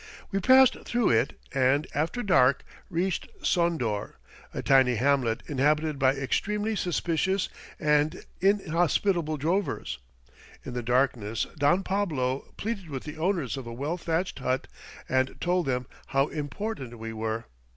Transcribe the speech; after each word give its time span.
We 0.31 0.39
passed 0.39 0.83
through 0.83 1.11
it 1.11 1.39
and, 1.53 1.85
after 1.93 2.23
dark, 2.23 2.63
reached 2.89 3.27
Sondor, 3.43 4.15
a 4.51 4.63
tiny 4.63 4.95
hamlet 4.95 5.43
inhabited 5.45 5.99
by 5.99 6.13
extremely 6.15 6.75
suspicious 6.75 7.49
and 7.79 8.25
inhospitable 8.39 9.37
drovers. 9.37 9.99
In 10.65 10.73
the 10.73 10.81
darkness 10.81 11.45
Don 11.55 11.83
Pablo 11.83 12.51
pleaded 12.57 12.89
with 12.89 13.03
the 13.03 13.17
owners 13.17 13.57
of 13.57 13.67
a 13.67 13.73
well 13.73 13.97
thatched 13.99 14.39
hut, 14.39 14.65
and 15.07 15.39
told 15.39 15.67
them 15.67 15.85
how 16.07 16.29
"important" 16.29 16.97
we 16.97 17.13
were. 17.13 17.45